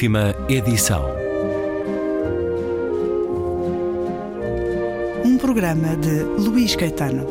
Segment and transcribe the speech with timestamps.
[0.00, 1.04] Última edição.
[5.26, 7.26] Um programa de Luís Caetano.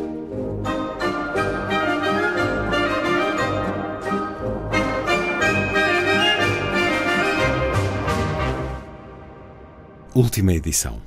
[10.14, 11.02] Última edição.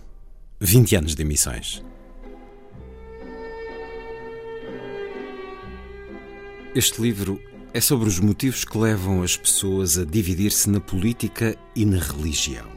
[0.59, 1.84] 20 anos de emissões.
[6.74, 7.40] Este livro
[7.74, 12.70] é sobre os motivos que levam as pessoas a dividir-se na política e na religião.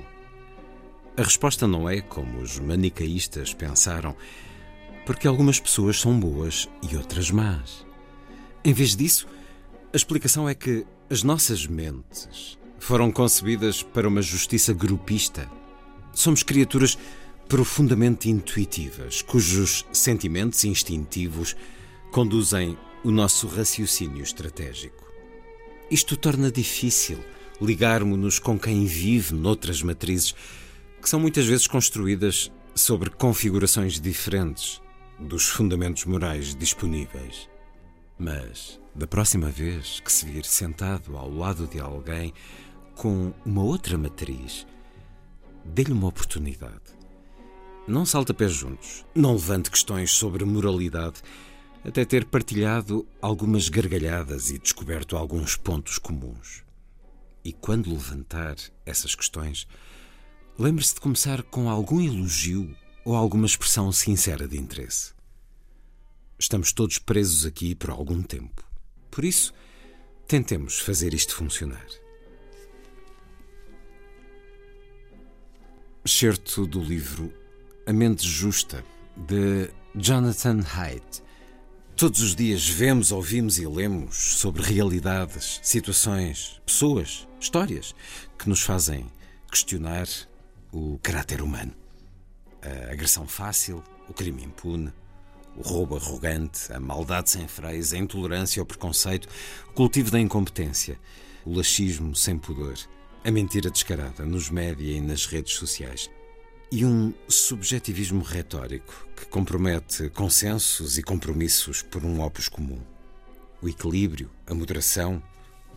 [1.17, 4.15] A resposta não é como os manicaístas pensaram,
[5.05, 7.85] porque algumas pessoas são boas e outras más.
[8.63, 9.27] Em vez disso,
[9.93, 15.49] a explicação é que as nossas mentes foram concebidas para uma justiça grupista.
[16.13, 16.97] Somos criaturas
[17.49, 21.55] profundamente intuitivas, cujos sentimentos instintivos
[22.11, 25.05] conduzem o nosso raciocínio estratégico.
[25.91, 27.23] Isto torna difícil
[27.61, 30.33] ligarmos-nos com quem vive noutras matrizes
[30.99, 34.81] que são muitas vezes construídas sobre configurações diferentes
[35.19, 37.47] dos fundamentos morais disponíveis.
[38.17, 42.33] Mas, da próxima vez que se vir sentado ao lado de alguém
[42.95, 44.65] com uma outra matriz,
[45.63, 46.95] dê-lhe uma oportunidade.
[47.87, 51.21] Não salta pés juntos, não levante questões sobre moralidade
[51.85, 56.63] até ter partilhado algumas gargalhadas e descoberto alguns pontos comuns.
[57.43, 59.67] E quando levantar essas questões,
[60.57, 65.13] lembre-se de começar com algum elogio ou alguma expressão sincera de interesse.
[66.39, 68.67] Estamos todos presos aqui por algum tempo.
[69.11, 69.53] Por isso,
[70.27, 71.85] tentemos fazer isto funcionar.
[76.03, 77.31] Certo do livro
[77.85, 78.83] A Mente Justa,
[79.15, 81.24] de Jonathan Haidt
[81.97, 87.95] Todos os dias vemos, ouvimos e lemos sobre realidades, situações, pessoas, histórias
[88.37, 89.05] que nos fazem
[89.49, 90.05] questionar
[90.73, 91.71] o caráter humano.
[92.61, 94.91] A agressão fácil, o crime impune,
[95.55, 99.29] o roubo arrogante, a maldade sem freios, a intolerância ao preconceito,
[99.69, 100.99] o cultivo da incompetência,
[101.45, 102.75] o laxismo sem pudor,
[103.23, 106.09] a mentira descarada nos média e nas redes sociais
[106.71, 112.79] e um subjetivismo retórico que compromete consensos e compromissos por um opus comum.
[113.61, 115.21] O equilíbrio, a moderação,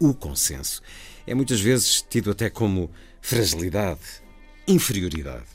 [0.00, 0.82] o consenso
[1.26, 2.90] é muitas vezes tido até como
[3.20, 4.00] fragilidade,
[4.66, 5.46] inferioridade.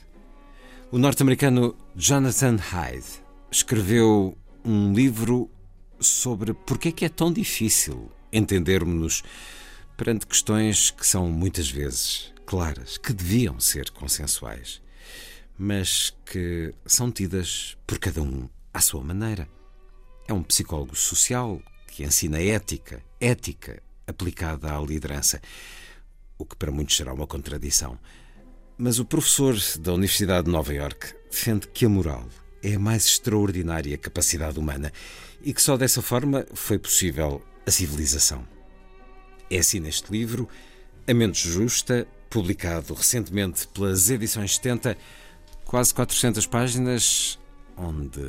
[0.90, 3.06] O norte-americano Jonathan Hyde
[3.50, 5.50] escreveu um livro
[5.98, 9.22] sobre porque é que é tão difícil entendermos-nos
[9.96, 14.83] perante questões que são muitas vezes claras, que deviam ser consensuais
[15.58, 19.48] mas que são tidas por cada um à sua maneira.
[20.26, 25.40] É um psicólogo social que ensina ética, ética aplicada à liderança,
[26.36, 27.98] o que para muitos será uma contradição.
[28.76, 32.28] Mas o professor da Universidade de Nova York defende que a moral
[32.62, 34.92] é a mais extraordinária capacidade humana
[35.42, 38.46] e que só dessa forma foi possível a civilização.
[39.50, 40.48] É assim neste livro,
[41.06, 44.96] A Mente Justa, publicado recentemente pelas edições 70,
[45.74, 47.36] quase 400 páginas,
[47.76, 48.20] onde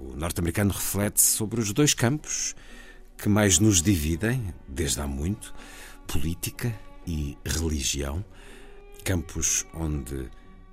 [0.00, 2.56] o norte-americano reflete sobre os dois campos
[3.16, 5.54] que mais nos dividem, desde há muito:
[6.04, 6.76] política
[7.06, 8.24] e religião.
[9.04, 10.28] Campos onde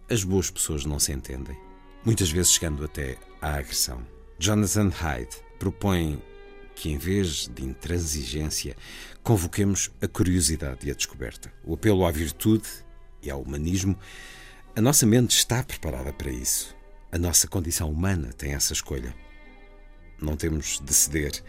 [0.10, 1.56] as boas pessoas não se entendem,
[2.04, 4.02] muitas vezes chegando até à agressão.
[4.40, 6.20] Jonathan Hyde propõe
[6.74, 8.76] que, em vez de intransigência,
[9.22, 12.68] convoquemos a curiosidade e a descoberta, o apelo à virtude
[13.22, 13.96] e ao humanismo
[14.76, 16.76] a nossa mente está preparada para isso.
[17.12, 19.16] A nossa condição humana tem essa escolha.
[20.22, 21.44] Não temos de ceder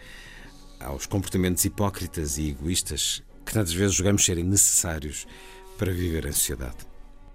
[0.79, 5.27] aos comportamentos hipócritas e egoístas que tantas vezes julgamos serem necessários
[5.77, 6.77] para viver em sociedade.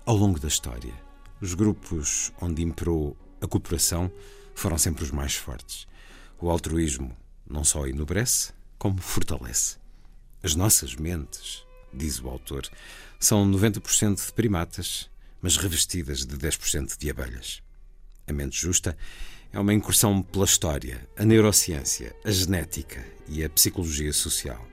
[0.05, 0.93] Ao longo da história,
[1.41, 4.11] os grupos onde imperou a cooperação
[4.55, 5.87] foram sempre os mais fortes.
[6.41, 7.17] O altruísmo
[7.49, 9.79] não só enobrece, como fortalece.
[10.43, 12.69] As nossas mentes, diz o autor,
[13.19, 15.09] são 90% de primatas
[15.47, 17.63] mas revestidas de 10% de abelhas.
[18.27, 18.99] A mente justa
[19.53, 24.67] é uma incursão pela história, a neurociência, a genética e a psicologia social.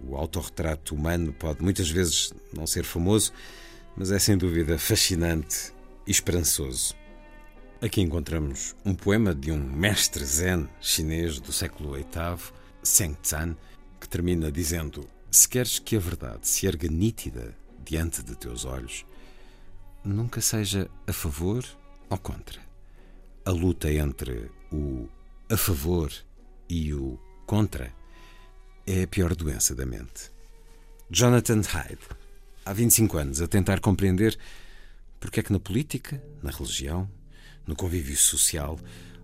[0.00, 3.32] O autorretrato humano pode muitas vezes não ser famoso,
[3.96, 5.72] mas é sem dúvida fascinante
[6.04, 6.96] e esperançoso.
[7.80, 12.06] Aqui encontramos um poema de um mestre zen chinês do século VIII,
[12.82, 13.56] Seng Tsan,
[14.00, 19.04] que termina dizendo: Se queres que a verdade se erga nítida diante de teus olhos,
[20.04, 21.64] nunca seja a favor
[22.08, 22.60] ou contra.
[23.44, 25.08] A luta entre o
[25.48, 26.12] a favor
[26.68, 27.92] e o contra
[28.86, 30.30] é a pior doença da mente.
[31.10, 31.98] Jonathan Hyde
[32.64, 34.38] há 25 anos a tentar compreender
[35.18, 37.10] porque é que na política, na religião,
[37.66, 38.78] no convívio social,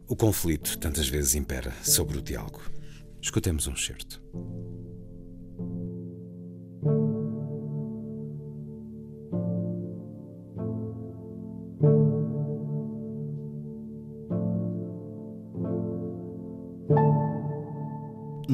[0.08, 2.60] o conflito tantas vezes impera sobre o diálogo.
[3.22, 4.20] Escutemos um certo.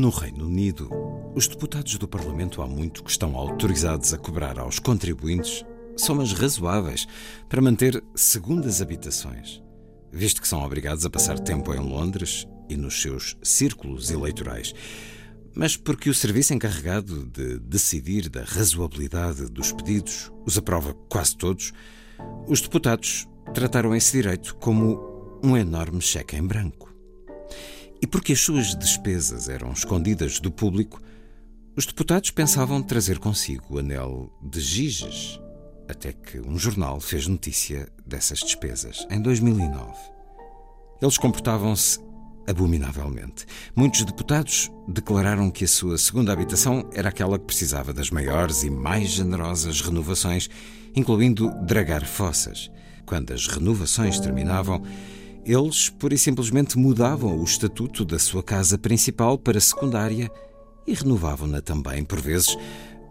[0.02, 0.90] No Reino Unido,
[1.32, 5.64] os deputados do Parlamento há muito que estão autorizados a cobrar aos contribuintes
[5.96, 7.06] somas razoáveis
[7.48, 9.62] para manter segundas habitações,
[10.10, 14.74] visto que são obrigados a passar tempo em Londres e nos seus círculos eleitorais.
[15.54, 21.72] Mas porque o serviço encarregado de decidir da razoabilidade dos pedidos os aprova quase todos,
[22.48, 26.91] os deputados trataram esse direito como um enorme cheque em branco.
[28.02, 31.00] E porque as suas despesas eram escondidas do público,
[31.76, 35.40] os deputados pensavam trazer consigo o anel de Giges,
[35.88, 39.92] até que um jornal fez notícia dessas despesas, em 2009.
[41.00, 42.00] Eles comportavam-se
[42.46, 43.46] abominavelmente.
[43.74, 48.70] Muitos deputados declararam que a sua segunda habitação era aquela que precisava das maiores e
[48.70, 50.50] mais generosas renovações,
[50.94, 52.68] incluindo dragar fossas.
[53.06, 54.82] Quando as renovações terminavam,
[55.44, 60.30] eles, pura e simplesmente, mudavam o estatuto da sua casa principal para secundária
[60.86, 62.56] e renovavam-na também, por vezes,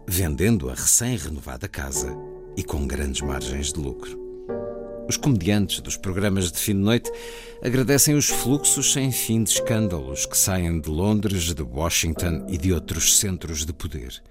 [0.06, 2.16] vendendo a recém-renovada casa
[2.56, 4.20] e com grandes margens de lucro.
[5.08, 7.10] Os comediantes dos programas de fim de noite
[7.62, 12.72] agradecem os fluxos sem fim de escândalos que saem de Londres, de Washington e de
[12.72, 14.22] outros centros de poder.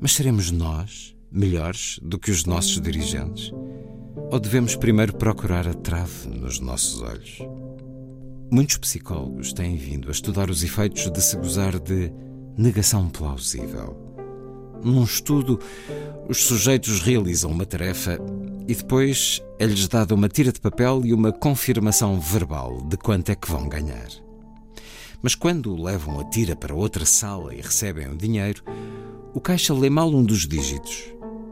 [0.00, 3.52] Mas seremos nós melhores do que os nossos dirigentes?
[4.34, 7.38] Ou devemos primeiro procurar a trave nos nossos olhos?
[8.50, 12.12] Muitos psicólogos têm vindo a estudar os efeitos de se gozar de
[12.58, 13.96] negação plausível.
[14.82, 15.60] Num estudo,
[16.28, 18.18] os sujeitos realizam uma tarefa
[18.66, 23.36] e depois é-lhes dada uma tira de papel e uma confirmação verbal de quanto é
[23.36, 24.08] que vão ganhar.
[25.22, 28.64] Mas quando levam a tira para outra sala e recebem o dinheiro,
[29.32, 31.04] o caixa lê mal um dos dígitos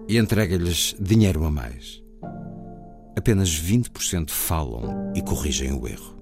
[0.08, 2.01] e entrega-lhes dinheiro a mais
[3.16, 6.16] apenas 20% falam e corrigem o erro.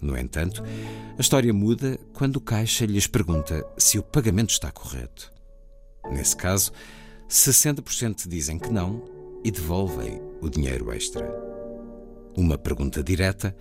[0.00, 0.62] No entanto,
[1.16, 5.30] a história muda quando o caixa lhes pergunta se o pagamento está correto.
[6.10, 6.72] Nesse caso,
[7.28, 9.04] 60% dizem que não
[9.44, 11.30] e devolvem o dinheiro extra.
[12.36, 13.54] Uma pergunta direta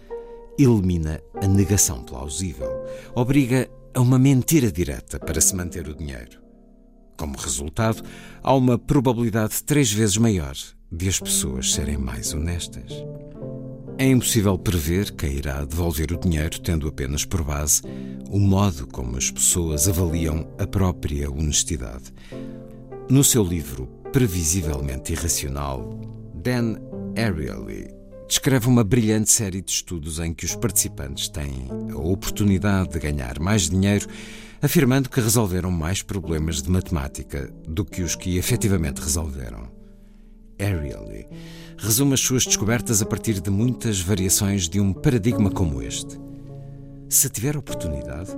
[0.57, 2.69] elimina a negação plausível,
[3.13, 6.41] obriga a uma mentira direta para se manter o dinheiro.
[7.17, 8.03] Como resultado,
[8.41, 10.55] há uma probabilidade três vezes maior
[10.91, 12.91] de as pessoas serem mais honestas.
[13.97, 17.81] É impossível prever quem irá devolver o dinheiro tendo apenas por base
[18.29, 22.13] o modo como as pessoas avaliam a própria honestidade.
[23.09, 25.99] No seu livro Previsivelmente Irracional,
[26.33, 26.77] Dan
[27.17, 27.93] Ariely
[28.27, 33.39] descreve uma brilhante série de estudos em que os participantes têm a oportunidade de ganhar
[33.39, 34.07] mais dinheiro,
[34.61, 39.78] afirmando que resolveram mais problemas de matemática do que os que efetivamente resolveram.
[40.59, 41.27] Ariely
[41.77, 46.19] resume as suas descobertas a partir de muitas variações de um paradigma como este.
[47.09, 48.31] Se tiver oportunidade,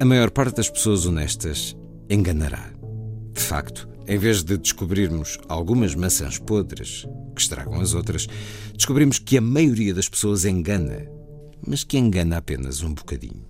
[0.00, 1.76] a maior parte das pessoas honestas
[2.08, 2.70] enganará.
[3.34, 8.26] De facto, em vez de descobrirmos algumas maçãs podres que estragam as outras,
[8.74, 11.06] descobrimos que a maioria das pessoas engana,
[11.66, 13.44] mas que engana apenas um bocadinho.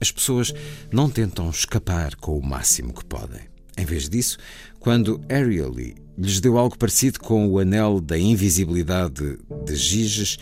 [0.00, 0.52] As pessoas
[0.92, 3.40] não tentam escapar com o máximo que podem.
[3.78, 4.38] Em vez disso,
[4.78, 10.38] quando Ariely lhes deu algo parecido com o anel da invisibilidade de Giges,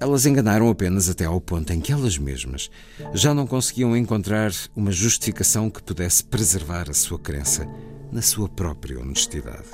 [0.00, 2.70] elas enganaram apenas até ao ponto em que elas mesmas
[3.12, 7.66] já não conseguiam encontrar uma justificação que pudesse preservar a sua crença
[8.12, 9.68] na sua própria honestidade.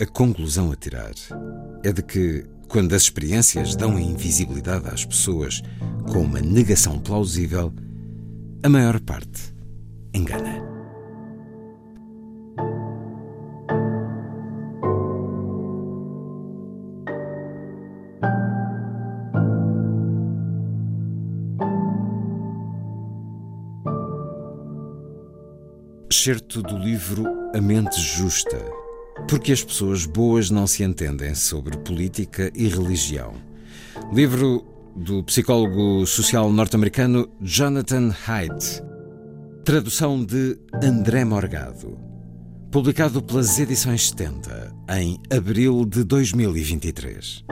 [0.00, 1.12] A conclusão a tirar
[1.84, 5.62] é de que, quando as experiências dão a invisibilidade às pessoas
[6.10, 7.72] com uma negação plausível,
[8.62, 9.54] a maior parte
[10.12, 10.59] engana.
[26.12, 27.24] Excerto do livro
[27.54, 28.58] A Mente Justa.
[29.28, 33.34] Porque as pessoas boas não se entendem sobre política e religião.
[34.12, 38.82] Livro do psicólogo social norte-americano Jonathan Haidt.
[39.64, 41.96] Tradução de André Morgado.
[42.72, 47.44] Publicado pelas Edições 70 em abril de 2023.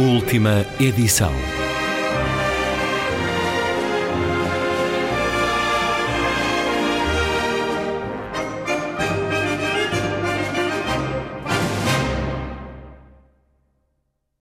[0.00, 1.59] Última edição.